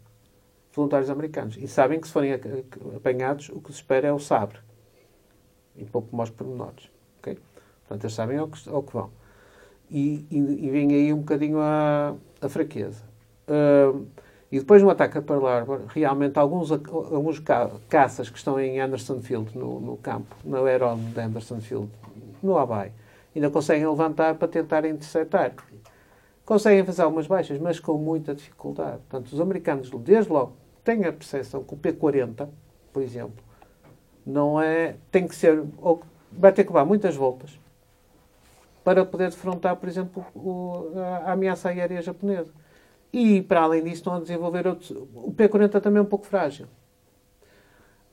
[0.76, 1.56] Voluntários americanos.
[1.56, 2.32] E sabem que se forem
[2.94, 4.58] apanhados, o que se espera é o sabre.
[5.76, 6.90] E pouco mais pormenores.
[7.18, 7.38] ok?
[7.80, 9.10] Portanto, eles sabem ao que, ao que vão.
[9.90, 13.02] E, e, e vem aí um bocadinho a, a fraqueza.
[13.48, 13.92] Ah,
[14.50, 18.80] e depois no ataque a Pearl Harbor, realmente alguns, alguns ca- caças que estão em
[18.80, 21.88] Anderson Field, no, no campo, no aeródromo de Anderson Field,
[22.42, 22.92] no Havaí,
[23.34, 25.52] ainda conseguem levantar para tentar interceptar.
[26.44, 28.98] conseguem fazer algumas baixas, mas com muita dificuldade.
[29.08, 30.52] Portanto, os americanos, desde logo,
[30.86, 32.48] têm a percepção que o P-40,
[32.92, 33.44] por exemplo,
[34.24, 34.96] não é.
[35.10, 35.64] tem que ser.
[35.78, 37.58] ou vai ter que levar muitas voltas
[38.84, 42.52] para poder defrontar, por exemplo, o, a, a ameaça aérea japonesa.
[43.12, 44.90] E, para além disso, estão a desenvolver outros.
[45.14, 46.66] O P-40 também é um pouco frágil.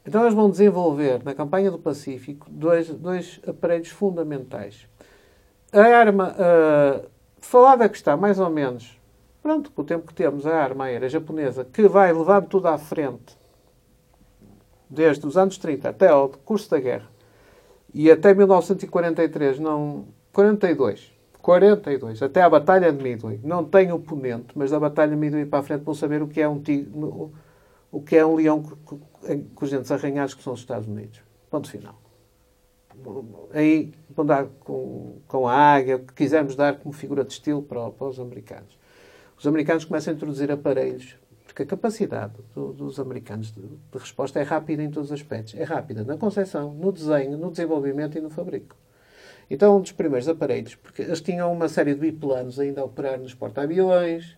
[0.06, 4.88] Então, eles vão desenvolver, na campanha do Pacífico, dois, dois aparelhos fundamentais.
[5.72, 7.08] A arma, uh,
[7.40, 9.00] falada que está mais ou menos,
[9.44, 12.78] pronto, com o tempo que temos, a arma aérea japonesa, que vai levando tudo à
[12.78, 13.38] frente,
[14.90, 17.10] desde os anos 30 até ao curso da guerra,
[17.94, 23.40] e até 1943, não, 42, 42, até a Batalha de Midway.
[23.44, 26.42] Não tem oponente, mas da Batalha de Midway para a frente vão saber o que
[26.42, 26.90] é um tigre,
[27.92, 31.22] o que é um leão com os dentes arranhados, que são os Estados Unidos.
[31.52, 32.02] Ponto final.
[33.52, 37.62] Aí vão dar com, com a águia, o que quisermos dar como figura de estilo
[37.62, 38.78] para, para os americanos.
[39.44, 44.40] Os americanos começam a introduzir aparelhos, porque a capacidade do, dos americanos de, de, resposta
[44.40, 45.54] é rápida em todos os aspectos.
[45.56, 48.74] É rápida na concepção, no desenho, no desenvolvimento e no fabrico.
[49.50, 53.20] Então, um dos primeiros aparelhos, porque eles tinham uma série de biplanos ainda a operar
[53.20, 54.38] nos porta-aviões,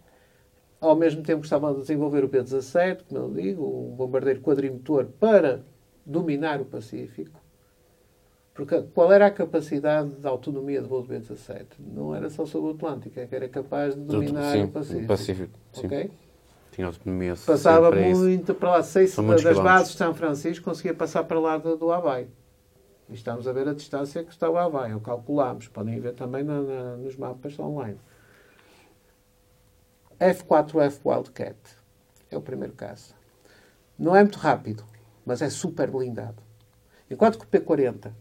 [0.81, 5.05] ao mesmo tempo que estavam a desenvolver o B-17, como eu digo, um bombardeiro quadrimotor
[5.19, 5.63] para
[6.03, 7.39] dominar o Pacífico.
[8.55, 11.65] Porque qual era a capacidade de autonomia do voo do B-17?
[11.77, 15.07] Não era só sobre o Atlântico, é que era capaz de dominar sim, o Pacífico.
[15.07, 15.59] Pacífico.
[15.77, 16.11] Okay?
[16.71, 18.83] Tinha autonomia Passava muito para lá.
[18.83, 19.13] Seis
[19.43, 22.29] das bases de São Francisco conseguia passar para lá do, do Havaí.
[23.09, 24.93] E estamos a ver a distância que está o Havaí.
[24.93, 25.67] O calculamos.
[25.67, 27.99] Podem ver também na, na, nos mapas online.
[30.17, 31.57] F4F Wildcat
[32.31, 33.13] é o primeiro caso.
[33.99, 34.85] Não é muito rápido,
[35.25, 36.41] mas é super blindado.
[37.11, 38.11] Enquanto que o P40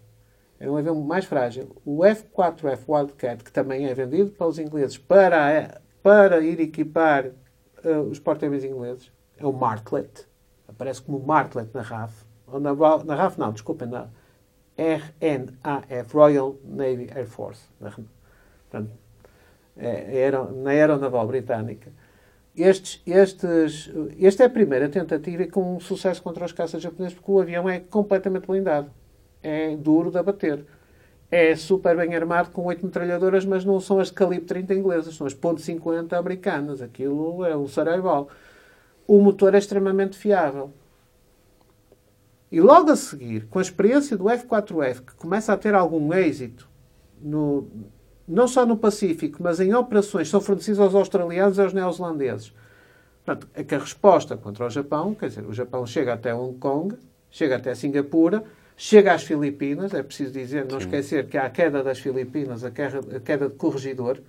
[0.59, 5.81] é um avião mais frágil, o F4F Wildcat, que também é vendido pelos ingleses para,
[6.03, 10.27] para ir equipar uh, os porta-aviões ingleses, é o Martlet.
[10.69, 12.25] Aparece como Martlet na RAF.
[12.47, 14.09] Ou na, na RAF, não, desculpem, na
[14.77, 17.69] RNAF, Royal Navy Air Force.
[17.79, 18.91] Portanto,
[19.77, 20.31] é,
[20.63, 21.93] na aeronaval britânica.
[22.57, 23.91] Estes, estes,
[24.21, 27.69] esta é a primeira tentativa com um sucesso contra os caças japoneses, porque o avião
[27.69, 28.91] é completamente blindado.
[29.45, 30.65] É duro de abater.
[31.31, 35.15] É super bem armado com oito metralhadoras, mas não são as de calibre 30 inglesas,
[35.15, 36.81] são as .50 americanas.
[36.81, 38.29] Aquilo é o Sarajevo.
[39.07, 40.73] O motor é extremamente fiável.
[42.51, 46.69] E logo a seguir, com a experiência do F4F, que começa a ter algum êxito
[47.21, 47.69] no,
[48.27, 52.55] não só no Pacífico, mas em operações são fornecidas aos australianos e aos neozelandeses.
[53.25, 56.59] Portanto, é que a resposta contra o Japão, quer dizer, o Japão chega até Hong
[56.59, 56.97] Kong,
[57.31, 58.45] chega até Singapura,
[58.77, 60.87] chega às Filipinas, é preciso dizer, não Sim.
[60.87, 64.21] esquecer que há a queda das Filipinas, a queda, a queda de corregidor.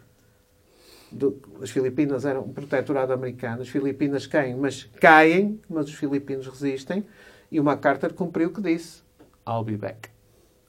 [1.11, 6.47] Do, as Filipinas eram um protetorado americano, as Filipinas caem, mas caem, mas os filipinos
[6.47, 7.05] resistem,
[7.51, 9.01] e o MacArthur cumpriu o que disse:
[9.47, 10.09] I'll be back.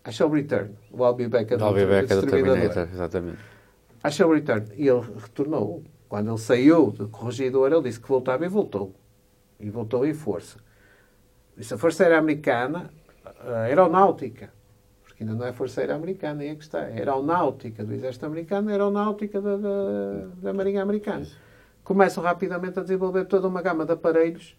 [0.06, 0.76] I shall return.
[0.92, 2.88] O I'll be back, I'll be back do Terminator.
[2.92, 3.38] Exatamente.
[4.04, 4.66] I shall return.
[4.76, 5.82] E ele retornou.
[6.08, 8.94] Quando ele saiu do corregedor, ele disse que voltava e voltou.
[9.58, 10.58] E voltou em força.
[11.56, 12.90] Disse a Força Aérea Americana,
[13.46, 14.52] Aeronáutica,
[15.02, 16.80] porque ainda não é Força Aérea Americana, aí é que está.
[16.80, 21.26] A aeronáutica do Exército Americano, a Aeronáutica da, da, da Marinha Americana.
[21.82, 24.58] Começam rapidamente a desenvolver toda uma gama de aparelhos.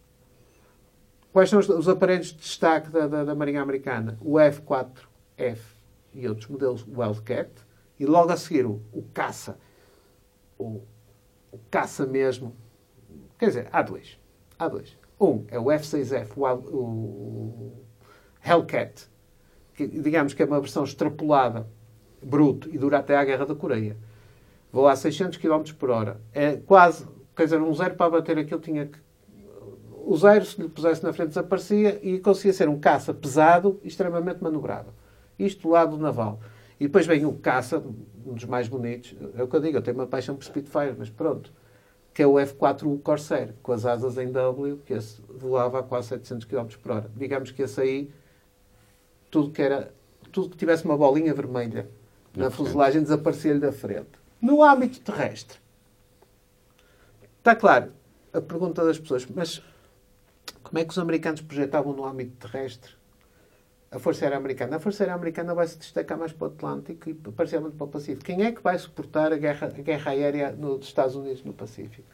[1.32, 4.18] Quais são os, os aparelhos de destaque da, da, da Marinha Americana?
[4.20, 5.78] O F-4 F
[6.12, 7.50] e outros modelos Wildcat,
[7.98, 9.58] e logo a seguir o, o caça,
[10.58, 10.82] o,
[11.52, 12.56] o, caça mesmo,
[13.38, 14.18] quer dizer, há dois.
[14.58, 14.96] Há dois.
[15.20, 17.87] Um é o F6F, o, o
[18.48, 19.08] Hellcat,
[19.74, 21.66] que digamos que é uma versão extrapolada,
[22.22, 23.96] bruto, e dura até à Guerra da Coreia.
[24.72, 26.20] Voa a 600 km por hora.
[26.32, 27.06] É quase,
[27.36, 28.98] quer dizer, um zero para bater aquilo tinha que
[30.08, 33.88] o zero, se lhe pusesse na frente, desaparecia e conseguia ser um caça pesado e
[33.88, 34.94] extremamente manobrável.
[35.38, 36.40] Isto do lado naval.
[36.80, 37.82] E depois vem o caça,
[38.24, 39.14] um dos mais bonitos.
[39.36, 41.52] É o que eu digo, eu tenho uma paixão por Spitfire, mas pronto.
[42.14, 46.08] Que é o F4 Corsair, com as asas em W, que esse voava a quase
[46.08, 47.10] 700 km por hora.
[47.14, 48.10] Digamos que esse aí,
[49.30, 49.92] tudo que era,
[50.32, 51.88] tudo que tivesse uma bolinha vermelha
[52.36, 54.10] na fuselagem desaparecia-lhe da frente.
[54.40, 55.58] No âmbito terrestre,
[57.38, 57.92] está claro
[58.32, 59.62] a pergunta das pessoas, mas
[60.62, 62.98] como é que os americanos projetavam no âmbito terrestre
[63.90, 64.76] a Força Aérea Americana.
[64.76, 67.88] A Força Aérea Americana vai se destacar mais para o Atlântico e parcialmente para o
[67.88, 68.24] Pacífico.
[68.24, 72.06] Quem é que vai suportar a guerra, a guerra aérea nos Estados Unidos no Pacífico?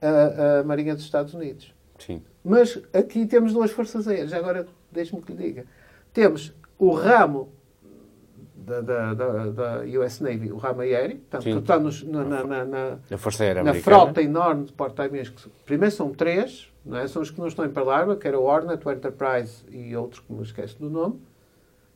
[0.00, 1.74] A, a Marinha dos Estados Unidos.
[1.98, 2.22] Sim.
[2.42, 4.32] Mas aqui temos duas forças aéreas.
[4.32, 5.66] Agora, deixe-me que lhe diga.
[6.18, 7.48] Temos o ramo
[8.56, 12.42] da, da, da, da US Navy, o ramo aéreo, portanto, que está nos, na, na,
[12.44, 12.64] na,
[13.08, 15.28] na, Força Aérea na frota enorme de porta-aviões.
[15.28, 17.06] que- Primeiro são três, não é?
[17.06, 20.18] são os que não estão em Harbor, que era o Hornet, o Enterprise e outros
[20.18, 21.20] que me esqueço do nome.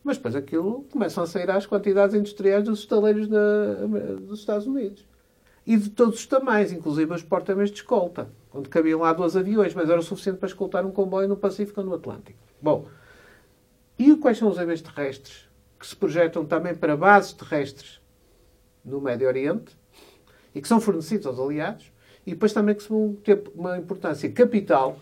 [0.04, 3.74] Mas depois aquilo começam a sair às quantidades industriais dos estaleiros da-
[4.20, 5.04] dos Estados Unidos.
[5.66, 9.74] E de todos os tamanhos, inclusive os porta-aviões de escolta, onde cabiam lá dois aviões,
[9.74, 12.38] mas era o suficiente para escoltar um comboio no Pacífico ou no Atlântico.
[12.62, 12.86] Bom,
[13.98, 18.00] e quais são os aviões terrestres que se projetam também para bases terrestres
[18.84, 19.76] no Médio Oriente
[20.54, 21.92] e que são fornecidos aos aliados
[22.26, 24.98] e depois também que vão ter uma importância capital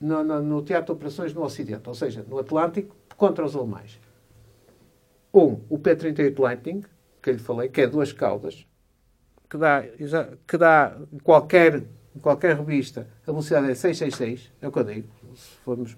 [0.00, 3.98] no, no- no teatro de operações no Ocidente, ou seja, no Atlântico, contra os alemães.
[5.32, 6.82] Um, o P-38 Lightning,
[7.22, 8.66] que eu lhe falei, que é duas caudas,
[9.48, 9.82] que dá,
[10.46, 11.84] que dá qualquer,
[12.20, 15.96] qualquer revista, a velocidade é 666, é o que eu digo, se formos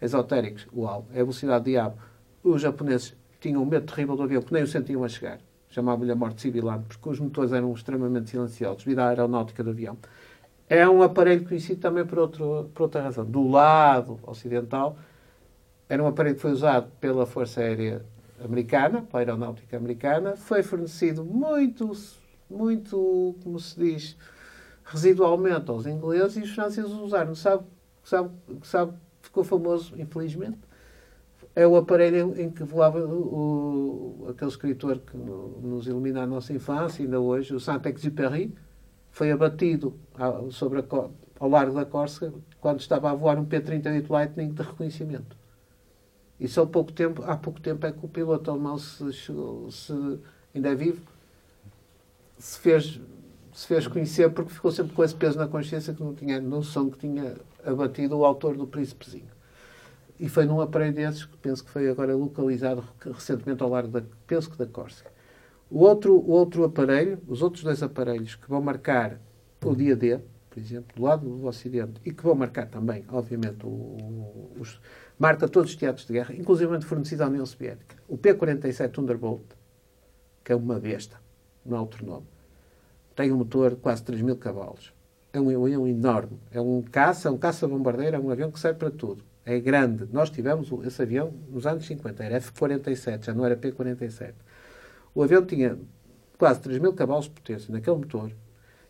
[0.00, 1.96] esotéricos, uau, é a velocidade de diabo.
[2.42, 5.38] Os japoneses tinham um medo terrível do avião, que nem o sentiam a chegar.
[5.70, 9.96] Chamavam-lhe a morte civilante, porque os motores eram extremamente silenciosos, devido à aeronáutica do avião.
[10.68, 13.24] É um aparelho conhecido também por, outro, por outra razão.
[13.24, 14.96] Do lado ocidental,
[15.88, 18.04] era um aparelho que foi usado pela Força Aérea
[18.44, 21.90] Americana, pela Aeronáutica Americana, foi fornecido muito,
[22.48, 24.16] muito, como se diz,
[24.84, 27.34] residualmente aos ingleses e os franceses usaram.
[27.34, 27.64] Sabe,
[28.04, 28.30] sabe,
[28.62, 28.92] sabe,
[29.38, 30.58] ficou famoso, infelizmente,
[31.54, 36.52] é o aparelho em que voava o, aquele escritor que no- nos ilumina a nossa
[36.52, 38.54] infância, ainda hoje, o Saint-Exupéry,
[39.10, 40.84] foi abatido ao, sobre a
[41.40, 45.36] ao largo da Córcega quando estava a voar um P-38 Lightning de reconhecimento.
[46.48, 49.32] Só há pouco tempo, há pouco tempo é que o piloto alemão se, se
[50.54, 51.00] ainda é vivo,
[52.38, 53.00] se fez,
[53.52, 56.90] se fez conhecer porque ficou sempre com esse peso na consciência que não tinha noção
[56.90, 59.30] que tinha abatido o autor do Príncipezinho.
[60.18, 64.02] E foi num aparelho desses que penso que foi agora localizado recentemente ao largo da,
[64.26, 65.10] penso que da Córcega.
[65.70, 69.20] O outro, o outro aparelho, os outros dois aparelhos que vão marcar
[69.64, 70.18] o dia D,
[70.48, 74.80] por exemplo, do lado do Ocidente, e que vão marcar também, obviamente, o, os,
[75.18, 77.96] marca todos os teatros de guerra, inclusive fornecido à União Soviética.
[78.08, 79.44] O P-47 Thunderbolt,
[80.42, 81.20] que é uma besta,
[81.64, 82.26] não há outro nome,
[83.14, 84.92] tem um motor de quase 3 mil cavalos.
[85.38, 86.40] É um avião enorme.
[86.50, 89.22] É um caça, um caça-bombardeiro, é um avião que serve para tudo.
[89.46, 90.08] É grande.
[90.12, 94.34] Nós tivemos esse avião nos anos 50, era F-47, já não era P-47.
[95.14, 95.78] O avião tinha
[96.36, 98.32] quase 3 mil cavalos de potência naquele motor.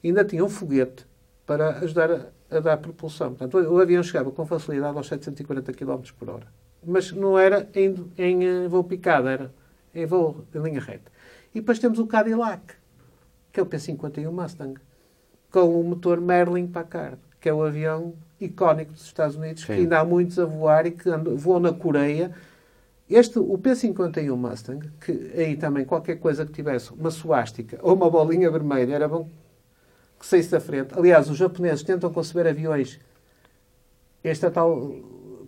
[0.03, 1.07] E ainda tinha um foguete
[1.45, 3.35] para ajudar a, a dar propulsão.
[3.35, 6.47] Portanto, o, o avião chegava com facilidade aos 740 km por hora.
[6.83, 9.53] Mas não era em, em eh, voo picado, era
[9.95, 11.13] em voo em linha reta.
[11.55, 12.75] E depois temos o Cadillac,
[13.53, 14.81] que é o P-51 Mustang,
[15.51, 19.81] com o motor Merlin Packard, que é o avião icónico dos Estados Unidos, que Sim.
[19.81, 22.33] ainda há muitos a voar e que andam, voam na Coreia.
[23.09, 28.11] Este, o P-51 Mustang, que aí também qualquer coisa que tivesse uma suástica ou uma
[28.11, 29.29] bolinha vermelha era bom
[30.19, 30.99] que saísse da frente.
[30.99, 32.99] Aliás, os japoneses tentam conceber aviões.
[34.23, 34.93] Este é tal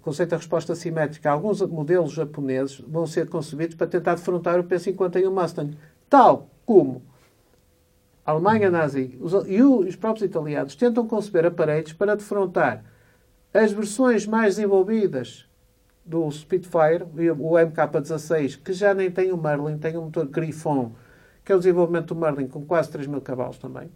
[0.01, 1.31] conceito da resposta simétrica.
[1.31, 5.77] Alguns modelos japoneses vão ser concebidos para tentar defrontar o P-51 Mustang.
[6.09, 7.03] Tal como
[8.25, 12.85] a Alemanha nazi os- e os próprios italianos tentam conceber aparelhos para defrontar
[13.53, 15.47] as versões mais desenvolvidas
[16.05, 17.05] do Spitfire,
[17.39, 20.93] o MK-16, que já nem tem o Merlin, tem o motor Griffon,
[21.45, 23.91] que é o desenvolvimento do Merlin com quase 3 mil cavalos também.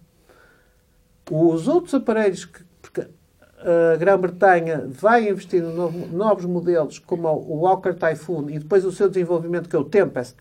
[1.30, 2.62] Os outros aparelhos que
[3.00, 8.92] a Grã-Bretanha vai investir em novo- novos modelos, como o Walker Typhoon, e depois o
[8.92, 10.36] seu desenvolvimento, que é o Tempest,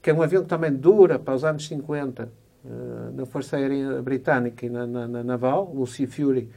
[0.00, 2.28] que é um avião que também dura para os anos 50 eh,
[3.14, 6.50] na Força Aérea Britânica e na, na- na Naval, o Sea Fury,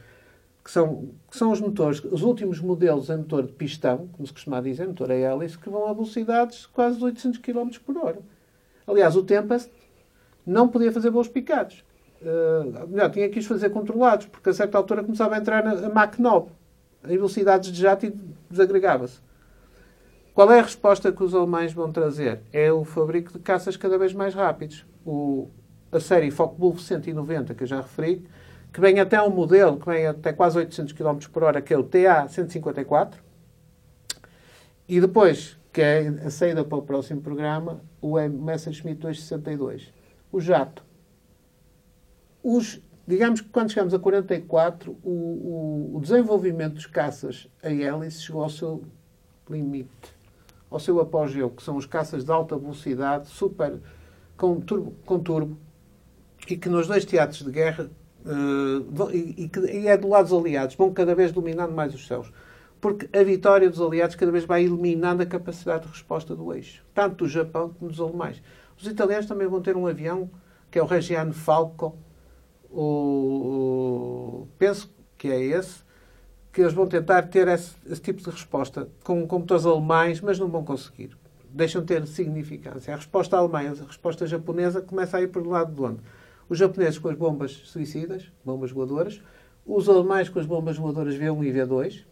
[0.64, 4.32] que são, que são os motores, os últimos modelos em motor de pistão, como se
[4.32, 7.96] costuma dizer, motor a hélice, que vão a velocidades de quase de 800 km por
[7.96, 8.18] hora.
[8.86, 9.70] Aliás, o Tempest
[10.46, 11.84] não podia fazer voos picados.
[12.20, 15.72] Uh, melhor, tinha que os fazer controlados, porque a certa altura começava a entrar na
[15.86, 16.50] a Mach 9,
[17.04, 18.14] em velocidades de jato e
[18.48, 19.18] desagregava-se.
[20.34, 22.40] Qual é a resposta que os alemães vão trazer?
[22.52, 24.86] É o fabrico de caças cada vez mais rápidos.
[25.04, 25.48] O,
[25.92, 28.26] a série Focke-Wulf 190, que eu já referi,
[28.72, 31.78] que vem até um modelo que vem até quase 800 km por hora, que é
[31.78, 33.14] o TA-154.
[34.88, 39.92] E depois, que é a saída para o próximo programa, o Messerschmitt 262.
[40.32, 40.82] O jato.
[42.42, 48.22] Os, digamos que quando chegamos a 44, o, o, o desenvolvimento dos caças a hélice
[48.22, 48.82] chegou ao seu
[49.48, 50.16] limite,
[50.70, 53.78] ao seu apogeu, que são os caças de alta velocidade, super,
[54.36, 55.58] com turbo, com turbo
[56.48, 57.90] e que nos dois teatros de guerra,
[58.26, 62.06] eh, e, que e é do lado dos aliados, vão cada vez dominando mais os
[62.06, 62.32] céus.
[62.80, 66.82] porque a vitória dos aliados cada vez vai eliminando a capacidade de resposta do eixo,
[66.92, 68.42] tanto do Japão como dos alemães.
[68.76, 70.28] Os italianos também vão ter um avião
[70.68, 71.96] que é o Reggiano Falco,
[72.70, 75.84] o, o, penso que é esse,
[76.52, 80.48] que eles vão tentar ter esse, esse tipo de resposta com computadores alemães, mas não
[80.48, 81.16] vão conseguir.
[81.50, 82.94] Deixam de ter significância.
[82.94, 86.00] A resposta alemã, a resposta japonesa começa a ir para o lado de onde?
[86.52, 89.22] Os japoneses com as bombas suicidas, bombas voadoras,
[89.64, 92.04] os alemães com as bombas voadoras V1 e V2,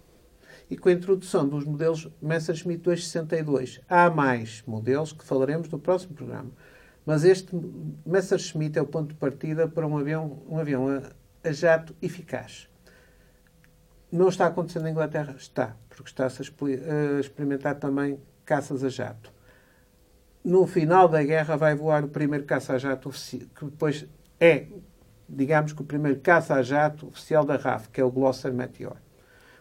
[0.71, 3.83] e com a introdução dos modelos Messerschmitt 262.
[3.87, 6.51] Há mais modelos que falaremos no próximo programa.
[7.05, 7.55] Mas este
[8.07, 11.03] Messerschmitt é o ponto de partida para um avião, um avião a,
[11.47, 12.67] a jato eficaz.
[14.11, 15.35] Não está acontecendo na Inglaterra?
[15.37, 19.31] Está, porque está-se a experimentar também caças a jato.
[20.43, 24.09] No final da guerra vai voar o primeiro caça a jato que depois
[24.41, 24.67] é,
[25.29, 28.97] digamos que o primeiro caça a jato oficial da RAF, que é o Gloster Meteor.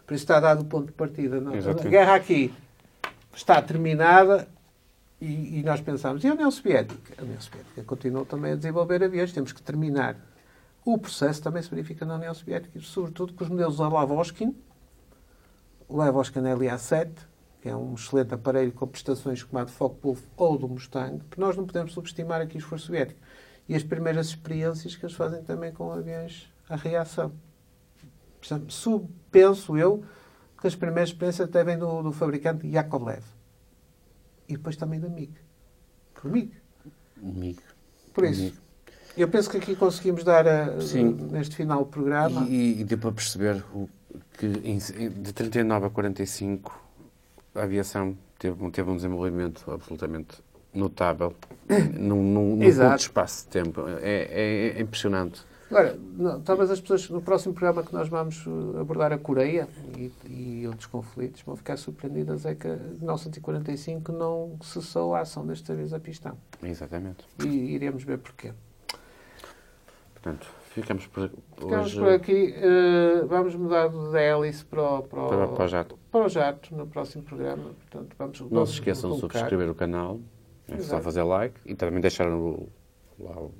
[0.08, 1.40] Por isso está dado o ponto de partida.
[1.40, 1.54] Não?
[1.54, 2.52] A guerra aqui
[3.36, 4.48] está terminada
[5.22, 7.14] e, e, nós pensamos, e a União Soviética?
[7.18, 10.16] A União Soviética continuou também a desenvolver aviões, temos que terminar.
[10.86, 14.56] O processo também se verifica na União Soviética, sobretudo com os modelos da Lavoskin,
[15.88, 17.10] o Lavoskin LA-7,
[17.62, 21.40] que é um excelente aparelho com prestações como a do Focke-Wulf ou do Mustang, que
[21.40, 23.20] nós não podemos subestimar aqui o esforço soviético.
[23.70, 27.32] E as primeiras experiências que eles fazem também com aviões a reação.
[28.40, 30.04] Portanto, penso eu
[30.60, 33.24] que as primeiras experiências até vêm do, do fabricante Yakovlev.
[34.48, 35.34] E depois também da MIG.
[36.16, 36.52] Por MIG.
[37.18, 37.60] MIG.
[38.14, 38.42] Por isso.
[38.42, 38.58] MIG.
[39.16, 41.12] Eu penso que aqui conseguimos dar, a, Sim.
[41.32, 42.48] neste final do programa...
[42.50, 43.88] E, e deu para perceber o,
[44.38, 46.90] que de 39 a 45
[47.56, 50.42] a aviação teve, teve um desenvolvimento absolutamente
[50.74, 51.34] notável
[51.98, 53.84] num, num, num curto espaço de tempo.
[54.02, 55.42] É, é, é impressionante.
[55.70, 59.68] Agora, não, talvez as pessoas, no próximo programa que nós vamos uh, abordar a Coreia
[59.96, 65.46] e, e, outros conflitos, vão ficar surpreendidas é que em 1945 não cessou a ação
[65.46, 66.36] destes aviões a pistão.
[66.64, 67.24] Exatamente.
[67.46, 68.52] E iremos ver porquê.
[70.14, 72.00] Portanto, ficamos por, ficamos hoje...
[72.00, 72.56] por aqui.
[72.58, 76.00] Uh, vamos mudar da hélice para o, para, o, para, o jato.
[76.12, 77.76] Para o jato, no próximo programa.
[77.80, 80.20] Portanto, vamos, não se esqueçam de subscrever o canal.
[80.72, 82.70] É só fazer like e também deixar o,
[83.20, 83.54] lá o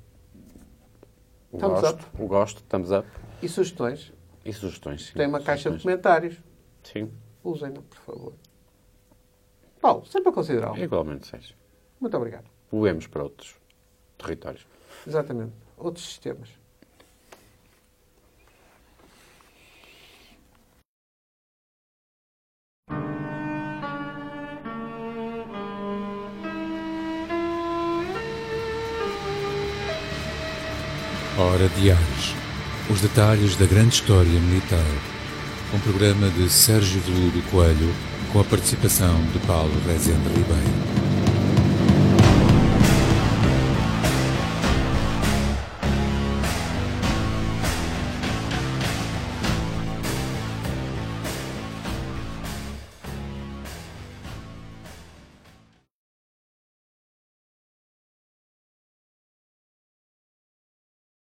[1.52, 2.22] o thumbs gosto, up.
[2.22, 3.08] O gosto, thumbs up.
[3.42, 4.12] E sugestões?
[4.44, 5.14] E sugestões, sim.
[5.14, 6.36] Tem uma caixa de comentários.
[6.82, 7.10] Sim.
[7.42, 8.32] Usem-na, por favor.
[9.80, 10.78] Paulo, sempre a considerar.
[10.78, 11.56] Igualmente, Sérgio.
[12.00, 12.44] Muito obrigado.
[12.70, 13.56] Voemos para outros
[14.16, 14.66] territórios.
[15.06, 15.52] Exatamente.
[15.76, 16.50] Outros sistemas.
[31.60, 32.34] Hora Diários.
[32.88, 34.78] Os detalhes da grande história militar.
[35.74, 37.94] Um programa de Sérgio Veludo Coelho
[38.32, 40.99] com a participação de Paulo Rezende Ribeiro.